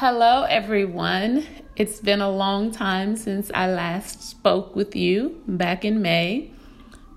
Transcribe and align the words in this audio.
Hello, 0.00 0.42
everyone. 0.42 1.46
It's 1.74 2.00
been 2.00 2.20
a 2.20 2.28
long 2.28 2.70
time 2.70 3.16
since 3.16 3.50
I 3.54 3.66
last 3.66 4.20
spoke 4.20 4.76
with 4.76 4.94
you 4.94 5.42
back 5.48 5.86
in 5.86 6.02
May, 6.02 6.50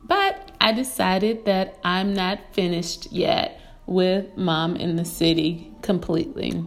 but 0.05 0.53
I 0.61 0.71
decided 0.71 1.43
that 1.43 1.77
I'm 1.83 2.13
not 2.13 2.39
finished 2.53 3.11
yet 3.11 3.59
with 3.85 4.37
Mom 4.37 4.77
in 4.77 4.95
the 4.95 5.03
City 5.03 5.73
completely. 5.81 6.63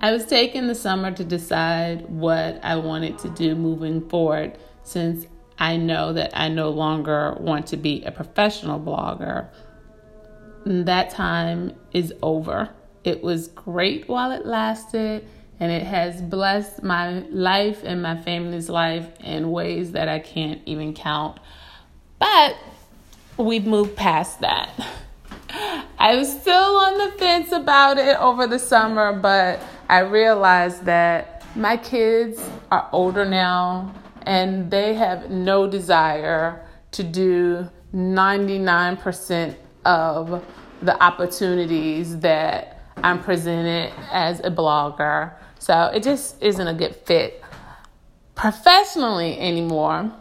I 0.00 0.10
was 0.12 0.24
taking 0.24 0.68
the 0.68 0.74
summer 0.74 1.10
to 1.10 1.22
decide 1.22 2.08
what 2.08 2.58
I 2.64 2.76
wanted 2.76 3.18
to 3.18 3.28
do 3.28 3.54
moving 3.54 4.08
forward 4.08 4.56
since 4.84 5.26
I 5.58 5.76
know 5.76 6.14
that 6.14 6.30
I 6.32 6.48
no 6.48 6.70
longer 6.70 7.36
want 7.40 7.66
to 7.66 7.76
be 7.76 8.02
a 8.04 8.10
professional 8.10 8.80
blogger. 8.80 9.50
That 10.64 11.10
time 11.10 11.74
is 11.92 12.14
over. 12.22 12.70
It 13.06 13.22
was 13.22 13.46
great 13.46 14.08
while 14.08 14.32
it 14.32 14.44
lasted, 14.44 15.24
and 15.60 15.70
it 15.70 15.84
has 15.84 16.20
blessed 16.20 16.82
my 16.82 17.20
life 17.30 17.84
and 17.84 18.02
my 18.02 18.20
family's 18.20 18.68
life 18.68 19.08
in 19.20 19.52
ways 19.52 19.92
that 19.92 20.08
I 20.08 20.18
can't 20.18 20.60
even 20.66 20.92
count. 20.92 21.38
But 22.18 22.56
we've 23.36 23.64
moved 23.64 23.94
past 23.94 24.40
that. 24.40 24.70
I 26.00 26.16
was 26.16 26.40
still 26.40 26.76
on 26.76 26.98
the 26.98 27.16
fence 27.16 27.52
about 27.52 27.96
it 27.96 28.18
over 28.18 28.48
the 28.48 28.58
summer, 28.58 29.12
but 29.12 29.62
I 29.88 30.00
realized 30.00 30.84
that 30.86 31.44
my 31.54 31.76
kids 31.76 32.44
are 32.72 32.88
older 32.90 33.24
now 33.24 33.94
and 34.22 34.68
they 34.68 34.94
have 34.94 35.30
no 35.30 35.68
desire 35.68 36.66
to 36.90 37.04
do 37.04 37.70
99% 37.94 39.54
of 39.84 40.44
the 40.82 41.00
opportunities 41.00 42.18
that 42.18 42.75
I'm 42.98 43.22
presented 43.22 43.92
as 44.10 44.40
a 44.40 44.50
blogger. 44.50 45.32
So 45.58 45.90
it 45.94 46.02
just 46.02 46.42
isn't 46.42 46.66
a 46.66 46.74
good 46.74 46.94
fit 46.94 47.42
professionally 48.34 49.38
anymore. 49.38 50.12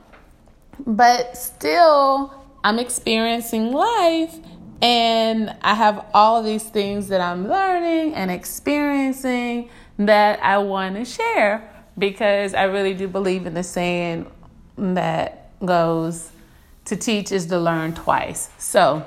But 0.86 1.38
still, 1.38 2.33
I'm 2.64 2.80
experiencing 2.80 3.72
life 3.72 4.36
and 4.81 5.55
I 5.61 5.75
have 5.75 6.05
all 6.14 6.38
of 6.39 6.45
these 6.45 6.64
things 6.64 7.08
that 7.08 7.22
I'm 7.22 7.47
learning 7.47 8.14
and 8.14 8.30
experiencing 8.30 9.69
that 9.97 10.44
I 10.44 10.58
want 10.58 10.95
to 10.95 11.05
share 11.05 11.69
because 11.97 12.53
I 12.53 12.64
really 12.64 12.94
do 12.94 13.08
believe 13.08 13.45
in 13.45 13.53
the 13.53 13.64
saying 13.64 14.30
that 14.77 15.52
goes 15.66 16.31
to 16.86 16.95
teach 16.95 17.31
is 17.31 17.45
to 17.47 17.59
learn 17.59 17.94
twice. 17.94 18.49
So, 18.58 19.05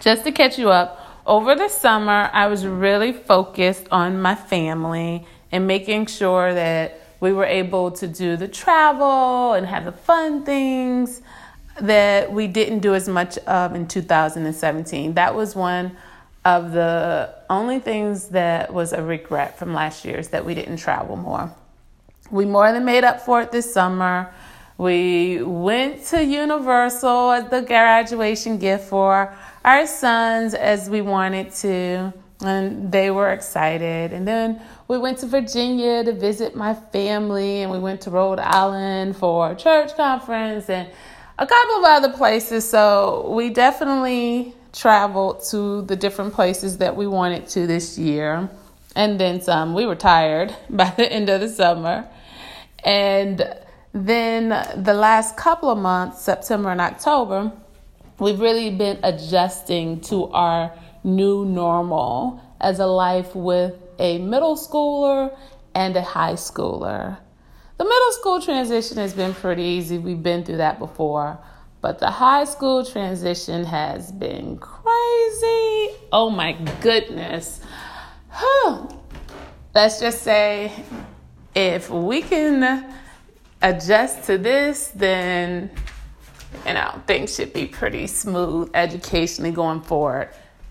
just 0.00 0.24
to 0.24 0.32
catch 0.32 0.58
you 0.58 0.70
up, 0.70 1.01
over 1.26 1.54
the 1.54 1.68
summer, 1.68 2.30
I 2.32 2.46
was 2.48 2.66
really 2.66 3.12
focused 3.12 3.86
on 3.90 4.20
my 4.20 4.34
family 4.34 5.26
and 5.50 5.66
making 5.66 6.06
sure 6.06 6.52
that 6.54 7.00
we 7.20 7.32
were 7.32 7.44
able 7.44 7.92
to 7.92 8.08
do 8.08 8.36
the 8.36 8.48
travel 8.48 9.52
and 9.52 9.66
have 9.66 9.84
the 9.84 9.92
fun 9.92 10.44
things 10.44 11.22
that 11.80 12.32
we 12.32 12.48
didn't 12.48 12.80
do 12.80 12.94
as 12.94 13.08
much 13.08 13.38
of 13.38 13.74
in 13.74 13.86
2017. 13.86 15.14
That 15.14 15.34
was 15.34 15.54
one 15.54 15.96
of 16.44 16.72
the 16.72 17.32
only 17.48 17.78
things 17.78 18.28
that 18.28 18.72
was 18.72 18.92
a 18.92 19.02
regret 19.02 19.58
from 19.58 19.72
last 19.72 20.04
year 20.04 20.18
is 20.18 20.28
that 20.30 20.44
we 20.44 20.54
didn't 20.54 20.78
travel 20.78 21.16
more. 21.16 21.54
We 22.30 22.44
more 22.44 22.72
than 22.72 22.84
made 22.84 23.04
up 23.04 23.20
for 23.20 23.40
it 23.42 23.52
this 23.52 23.72
summer. 23.72 24.32
We 24.82 25.40
went 25.40 26.06
to 26.06 26.24
Universal 26.24 27.30
as 27.30 27.50
the 27.50 27.62
graduation 27.62 28.58
gift 28.58 28.88
for 28.88 29.32
our 29.64 29.86
sons 29.86 30.54
as 30.54 30.90
we 30.90 31.02
wanted 31.02 31.52
to, 31.62 32.12
and 32.40 32.90
they 32.90 33.12
were 33.12 33.30
excited. 33.30 34.12
And 34.12 34.26
then 34.26 34.60
we 34.88 34.98
went 34.98 35.18
to 35.18 35.26
Virginia 35.26 36.02
to 36.02 36.12
visit 36.12 36.56
my 36.56 36.74
family, 36.74 37.62
and 37.62 37.70
we 37.70 37.78
went 37.78 38.00
to 38.00 38.10
Rhode 38.10 38.40
Island 38.40 39.16
for 39.16 39.52
a 39.52 39.54
church 39.54 39.94
conference 39.94 40.68
and 40.68 40.88
a 41.38 41.46
couple 41.46 41.76
of 41.76 41.84
other 41.84 42.12
places. 42.14 42.68
So 42.68 43.30
we 43.36 43.50
definitely 43.50 44.52
traveled 44.72 45.44
to 45.50 45.82
the 45.82 45.94
different 45.94 46.34
places 46.34 46.78
that 46.78 46.96
we 46.96 47.06
wanted 47.06 47.46
to 47.50 47.68
this 47.68 47.96
year. 47.98 48.50
And 48.96 49.20
then 49.20 49.42
some. 49.42 49.74
We 49.74 49.86
were 49.86 49.94
tired 49.94 50.52
by 50.68 50.90
the 50.96 51.08
end 51.08 51.28
of 51.28 51.40
the 51.40 51.48
summer. 51.48 52.08
And 52.84 53.61
then 53.92 54.48
the 54.82 54.94
last 54.94 55.36
couple 55.36 55.70
of 55.70 55.78
months, 55.78 56.22
September 56.22 56.70
and 56.70 56.80
October, 56.80 57.52
we've 58.18 58.40
really 58.40 58.70
been 58.70 58.98
adjusting 59.02 60.00
to 60.02 60.28
our 60.28 60.72
new 61.04 61.44
normal 61.44 62.40
as 62.60 62.78
a 62.78 62.86
life 62.86 63.34
with 63.34 63.74
a 63.98 64.18
middle 64.18 64.56
schooler 64.56 65.36
and 65.74 65.96
a 65.96 66.02
high 66.02 66.34
schooler. 66.34 67.18
The 67.78 67.84
middle 67.84 68.12
school 68.12 68.40
transition 68.40 68.96
has 68.98 69.12
been 69.12 69.34
pretty 69.34 69.62
easy. 69.62 69.98
We've 69.98 70.22
been 70.22 70.44
through 70.44 70.58
that 70.58 70.78
before. 70.78 71.38
But 71.80 71.98
the 71.98 72.10
high 72.10 72.44
school 72.44 72.84
transition 72.84 73.64
has 73.64 74.12
been 74.12 74.56
crazy. 74.58 75.90
Oh 76.12 76.30
my 76.30 76.52
goodness. 76.80 77.60
Let's 79.74 79.98
just 79.98 80.22
say 80.22 80.70
if 81.56 81.90
we 81.90 82.22
can 82.22 82.94
adjust 83.62 84.24
to 84.24 84.38
this, 84.38 84.88
then 84.88 85.70
you 86.66 86.74
know, 86.74 87.00
things 87.06 87.34
should 87.34 87.52
be 87.52 87.66
pretty 87.66 88.06
smooth 88.06 88.70
educationally 88.74 89.50
going 89.50 89.80
forward. 89.80 90.28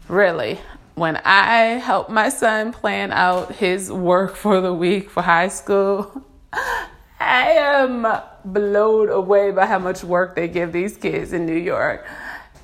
Really, 0.07 0.59
when 0.96 1.18
I 1.18 1.79
help 1.79 2.09
my 2.09 2.29
son 2.29 2.74
plan 2.74 3.12
out 3.12 3.53
his 3.53 3.91
work 3.91 4.35
for 4.35 4.62
the 4.62 4.74
week 4.74 5.09
for 5.09 5.22
high 5.22 5.47
school, 5.47 6.24
I 7.19 7.52
am 7.52 8.07
blown 8.46 9.09
away 9.09 9.52
by 9.52 9.66
how 9.66 9.79
much 9.79 10.03
work 10.03 10.35
they 10.35 10.47
give 10.47 10.72
these 10.72 10.97
kids 10.97 11.34
in 11.34 11.46
New 11.46 11.58
York. 11.58 12.06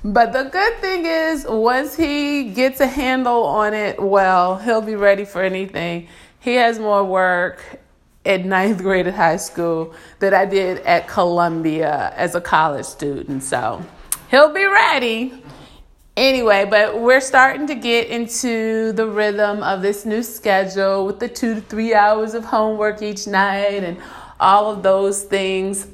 But 0.04 0.32
the 0.32 0.44
good 0.44 0.78
thing 0.78 1.06
is, 1.06 1.46
once 1.48 1.96
he 1.96 2.50
gets 2.50 2.80
a 2.80 2.86
handle 2.86 3.44
on 3.44 3.74
it, 3.74 4.00
well, 4.00 4.56
he'll 4.56 4.80
be 4.80 4.94
ready 4.94 5.24
for 5.24 5.42
anything. 5.42 6.08
He 6.38 6.54
has 6.54 6.78
more 6.78 7.04
work 7.04 7.80
at 8.24 8.44
ninth 8.44 8.82
grade 8.82 9.06
at 9.06 9.14
high 9.14 9.36
school 9.36 9.94
that 10.18 10.34
I 10.34 10.44
did 10.44 10.78
at 10.80 11.08
Columbia 11.08 12.12
as 12.16 12.34
a 12.34 12.40
college 12.40 12.86
student. 12.86 13.42
So 13.42 13.84
he'll 14.30 14.52
be 14.52 14.64
ready. 14.64 15.42
Anyway, 16.16 16.64
but 16.64 17.00
we're 17.00 17.20
starting 17.20 17.68
to 17.68 17.76
get 17.76 18.08
into 18.08 18.92
the 18.92 19.06
rhythm 19.06 19.62
of 19.62 19.82
this 19.82 20.04
new 20.04 20.22
schedule 20.22 21.06
with 21.06 21.20
the 21.20 21.28
two 21.28 21.54
to 21.54 21.60
three 21.60 21.94
hours 21.94 22.34
of 22.34 22.44
homework 22.44 23.02
each 23.02 23.28
night 23.28 23.84
and 23.84 23.96
all 24.40 24.70
of 24.70 24.82
those 24.82 25.22
things. 25.22 25.86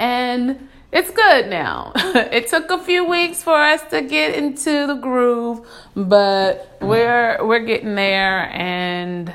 And 0.00 0.68
it's 0.92 1.10
good 1.10 1.48
now. 1.48 1.92
it 1.96 2.48
took 2.48 2.70
a 2.70 2.78
few 2.78 3.04
weeks 3.04 3.42
for 3.42 3.54
us 3.54 3.82
to 3.90 4.02
get 4.02 4.34
into 4.34 4.86
the 4.86 4.94
groove, 4.94 5.66
but 5.94 6.78
we're 6.80 7.38
we're 7.44 7.64
getting 7.64 7.94
there 7.94 8.48
and 8.52 9.32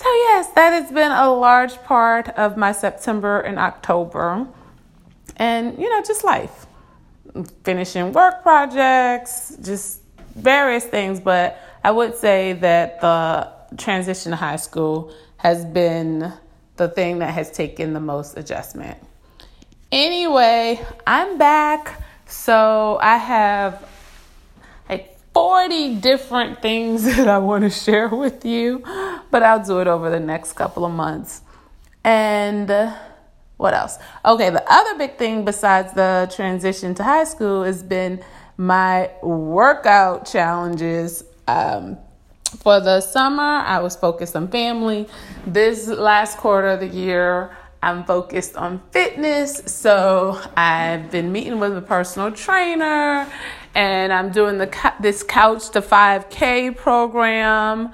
so, 0.00 0.08
yes, 0.08 0.48
that 0.54 0.72
has 0.72 0.90
been 0.90 1.12
a 1.12 1.30
large 1.30 1.74
part 1.82 2.30
of 2.30 2.56
my 2.56 2.72
September 2.72 3.40
and 3.40 3.58
October. 3.58 4.48
And, 5.36 5.78
you 5.78 5.90
know, 5.90 6.02
just 6.02 6.24
life. 6.24 6.66
Finishing 7.64 8.14
work 8.14 8.42
projects, 8.42 9.58
just 9.60 10.00
various 10.34 10.84
things. 10.86 11.20
But 11.20 11.60
I 11.84 11.90
would 11.90 12.16
say 12.16 12.54
that 12.54 13.02
the 13.02 13.52
transition 13.76 14.30
to 14.30 14.36
high 14.36 14.56
school 14.56 15.12
has 15.36 15.66
been 15.66 16.32
the 16.76 16.88
thing 16.88 17.18
that 17.18 17.34
has 17.34 17.50
taken 17.50 17.92
the 17.92 18.00
most 18.00 18.38
adjustment. 18.38 18.96
Anyway, 19.92 20.80
I'm 21.06 21.36
back. 21.36 22.02
So 22.24 22.98
I 23.02 23.18
have 23.18 23.86
40 25.34 25.96
different 25.96 26.60
things 26.60 27.04
that 27.16 27.28
I 27.28 27.38
want 27.38 27.64
to 27.64 27.70
share 27.70 28.08
with 28.08 28.44
you, 28.44 28.82
but 29.30 29.42
I'll 29.42 29.64
do 29.64 29.80
it 29.80 29.86
over 29.86 30.10
the 30.10 30.20
next 30.20 30.54
couple 30.54 30.84
of 30.84 30.92
months. 30.92 31.42
And 32.02 32.70
uh, 32.70 32.96
what 33.56 33.74
else? 33.74 33.98
Okay, 34.24 34.50
the 34.50 34.64
other 34.72 34.96
big 34.98 35.16
thing 35.16 35.44
besides 35.44 35.92
the 35.92 36.32
transition 36.34 36.94
to 36.94 37.04
high 37.04 37.24
school 37.24 37.62
has 37.64 37.82
been 37.82 38.22
my 38.56 39.10
workout 39.22 40.26
challenges. 40.26 41.24
Um, 41.46 41.98
for 42.62 42.80
the 42.80 43.00
summer, 43.00 43.42
I 43.42 43.78
was 43.80 43.94
focused 43.96 44.34
on 44.34 44.48
family. 44.48 45.08
This 45.46 45.86
last 45.86 46.38
quarter 46.38 46.68
of 46.68 46.80
the 46.80 46.88
year, 46.88 47.56
I'm 47.82 48.04
focused 48.04 48.56
on 48.56 48.82
fitness. 48.90 49.62
So 49.66 50.40
I've 50.56 51.10
been 51.10 51.32
meeting 51.32 51.60
with 51.60 51.76
a 51.76 51.82
personal 51.82 52.30
trainer 52.30 53.26
and 53.74 54.12
I'm 54.12 54.30
doing 54.30 54.58
the 54.58 54.92
this 55.00 55.22
couch 55.22 55.70
to 55.70 55.80
5K 55.80 56.76
program, 56.76 57.92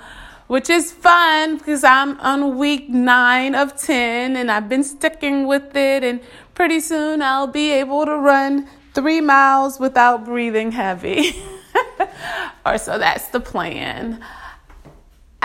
which 0.48 0.70
is 0.70 0.90
fun 0.90 1.58
because 1.58 1.84
I'm 1.84 2.18
on 2.20 2.58
week 2.58 2.88
nine 2.88 3.54
of 3.54 3.76
10 3.80 4.36
and 4.36 4.50
I've 4.50 4.68
been 4.68 4.82
sticking 4.82 5.46
with 5.46 5.76
it. 5.76 6.02
And 6.02 6.20
pretty 6.54 6.80
soon 6.80 7.22
I'll 7.22 7.46
be 7.46 7.70
able 7.70 8.06
to 8.06 8.16
run 8.16 8.68
three 8.92 9.20
miles 9.20 9.78
without 9.78 10.24
breathing 10.24 10.72
heavy. 10.72 11.40
or 12.66 12.76
so 12.78 12.98
that's 12.98 13.28
the 13.28 13.40
plan. 13.40 14.20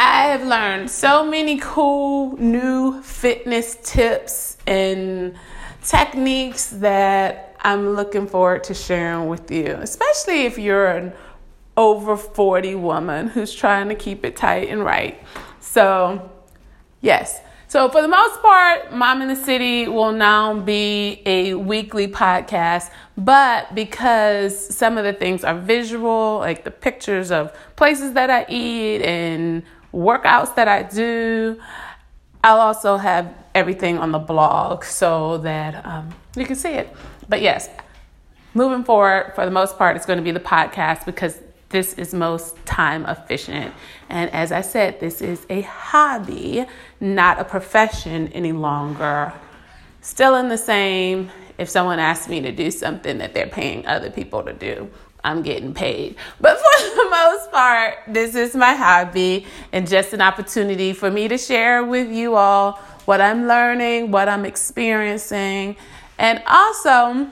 I 0.04 0.30
have 0.30 0.44
learned 0.44 0.90
so 0.90 1.24
many 1.24 1.60
cool 1.60 2.36
new 2.38 3.04
fitness 3.04 3.78
tips 3.84 4.58
and 4.66 5.36
techniques 5.84 6.72
that 6.72 7.56
I'm 7.60 7.90
looking 7.90 8.26
forward 8.26 8.64
to 8.64 8.74
sharing 8.74 9.28
with 9.28 9.52
you, 9.52 9.68
especially 9.68 10.46
if 10.46 10.58
you're 10.58 10.88
an 10.88 11.14
over 11.78 12.18
40 12.18 12.74
woman 12.74 13.28
who's 13.28 13.54
trying 13.54 13.90
to 13.90 13.96
keep 13.96 14.26
it 14.26 14.36
tight 14.36 14.70
and 14.70 14.84
right. 14.84 15.24
So, 15.60 16.32
yes. 17.02 17.40
So, 17.68 17.88
for 17.88 18.02
the 18.02 18.08
most 18.08 18.42
part, 18.42 18.92
Mom 18.92 19.22
in 19.22 19.28
the 19.28 19.36
City 19.36 19.88
will 19.88 20.14
now 20.14 20.60
be 20.60 21.22
a 21.28 21.54
weekly 21.54 22.08
podcast. 22.08 22.90
But 23.20 23.76
because 23.76 24.76
some 24.76 24.98
of 24.98 25.04
the 25.04 25.14
things 25.14 25.44
are 25.44 25.60
visual, 25.60 26.40
like 26.40 26.64
the 26.64 26.72
pictures 26.72 27.30
of 27.30 27.56
places 27.76 28.14
that 28.14 28.32
I 28.32 28.48
eat 28.50 29.04
and 29.04 29.62
workouts 29.94 30.56
that 30.56 30.68
I 30.68 30.84
do, 30.84 31.60
I'll 32.44 32.60
also 32.60 32.98
have 32.98 33.34
everything 33.54 33.98
on 33.98 34.12
the 34.12 34.20
blog 34.20 34.84
so 34.84 35.38
that 35.40 35.86
um, 35.86 36.10
you 36.36 36.46
can 36.46 36.56
see 36.56 36.74
it. 36.74 36.94
But 37.30 37.42
yes, 37.42 37.70
moving 38.54 38.84
forward, 38.84 39.34
for 39.36 39.46
the 39.46 39.52
most 39.52 39.78
part, 39.78 39.96
it's 39.96 40.06
going 40.06 40.18
to 40.18 40.24
be 40.24 40.32
the 40.32 40.40
podcast 40.40 41.06
because 41.06 41.40
this 41.70 41.94
is 41.94 42.14
most 42.14 42.56
time 42.66 43.06
efficient. 43.06 43.74
And 44.10 44.30
as 44.32 44.52
I 44.52 44.62
said, 44.62 45.00
this 45.00 45.22
is 45.22 45.46
a 45.50 45.62
hobby, 45.62 46.66
not 47.00 47.40
a 47.40 47.46
profession 47.46 48.28
any 48.30 48.52
longer. 48.52 49.34
Still 50.02 50.36
in 50.36 50.50
the 50.50 50.58
same, 50.58 51.30
if 51.58 51.70
someone 51.70 52.00
asks 52.00 52.28
me 52.28 52.42
to 52.42 52.52
do 52.52 52.72
something 52.72 53.20
that 53.20 53.34
they're 53.34 53.48
paying 53.48 53.86
other 53.86 54.10
people 54.10 54.44
to 54.44 54.54
do, 54.54 54.90
I'm 55.24 55.44
getting 55.44 55.74
paid. 55.74 56.16
But 56.40 56.58
for 56.58 56.71
the 57.04 57.10
most 57.10 57.52
part, 57.52 57.98
this 58.08 58.36
is 58.36 58.56
my 58.56 58.74
hobby 58.74 59.46
and 59.72 59.88
just 59.88 60.14
an 60.14 60.22
opportunity 60.22 60.94
for 60.94 61.10
me 61.10 61.28
to 61.28 61.38
share 61.38 61.84
with 61.84 62.12
you 62.12 62.36
all 62.36 62.74
what 63.06 63.22
I'm 63.22 63.48
learning, 63.48 64.12
what 64.12 64.30
I'm 64.30 64.46
experiencing, 64.46 65.76
and 66.20 66.42
also 66.46 67.28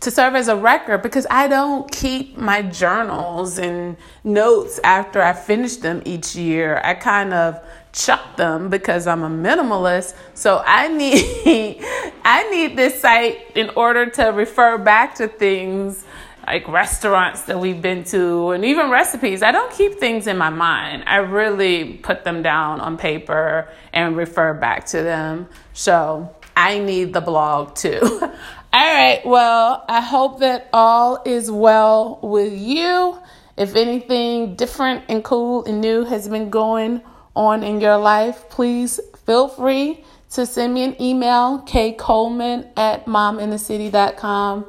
to 0.00 0.10
serve 0.10 0.34
as 0.36 0.48
a 0.48 0.56
record 0.56 1.02
because 1.02 1.26
I 1.28 1.48
don't 1.48 1.90
keep 1.90 2.38
my 2.38 2.62
journals 2.62 3.58
and 3.58 3.96
notes 4.22 4.78
after 4.84 5.20
I 5.20 5.32
finish 5.32 5.76
them 5.76 6.02
each 6.04 6.36
year. 6.36 6.80
I 6.84 6.94
kind 6.94 7.34
of 7.34 7.60
chuck 7.92 8.36
them 8.36 8.68
because 8.68 9.06
I'm 9.06 9.24
a 9.24 9.28
minimalist. 9.28 10.14
So 10.34 10.62
I 10.64 10.88
need 10.88 11.82
I 12.24 12.48
need 12.50 12.76
this 12.76 13.00
site 13.00 13.56
in 13.56 13.70
order 13.70 14.06
to 14.10 14.26
refer 14.26 14.78
back 14.78 15.16
to 15.16 15.26
things 15.26 16.04
like 16.48 16.66
restaurants 16.66 17.42
that 17.42 17.60
we've 17.60 17.82
been 17.82 18.02
to 18.02 18.52
and 18.52 18.64
even 18.64 18.88
recipes. 18.88 19.42
I 19.42 19.52
don't 19.52 19.70
keep 19.70 20.00
things 20.00 20.26
in 20.26 20.38
my 20.38 20.48
mind. 20.48 21.04
I 21.06 21.16
really 21.16 21.92
put 21.98 22.24
them 22.24 22.42
down 22.42 22.80
on 22.80 22.96
paper 22.96 23.68
and 23.92 24.16
refer 24.16 24.54
back 24.54 24.86
to 24.86 25.02
them. 25.02 25.46
So 25.74 26.34
I 26.56 26.78
need 26.78 27.12
the 27.12 27.20
blog 27.20 27.74
too. 27.74 28.00
all 28.02 28.30
right, 28.72 29.20
well, 29.26 29.84
I 29.90 30.00
hope 30.00 30.40
that 30.40 30.70
all 30.72 31.22
is 31.26 31.50
well 31.50 32.18
with 32.22 32.54
you. 32.54 33.18
If 33.58 33.76
anything 33.76 34.54
different 34.54 35.04
and 35.10 35.22
cool 35.22 35.66
and 35.66 35.82
new 35.82 36.04
has 36.04 36.30
been 36.30 36.48
going 36.48 37.02
on 37.36 37.62
in 37.62 37.78
your 37.78 37.98
life, 37.98 38.48
please 38.48 39.00
feel 39.26 39.48
free 39.48 40.02
to 40.30 40.46
send 40.46 40.72
me 40.72 40.84
an 40.84 41.00
email, 41.00 41.60
kcoleman 41.66 42.70
at 42.78 43.04
mominthecity.com 43.04 44.64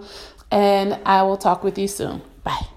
and 0.51 0.99
I 1.05 1.23
will 1.23 1.37
talk 1.37 1.63
with 1.63 1.77
you 1.77 1.87
soon. 1.87 2.21
Bye. 2.43 2.67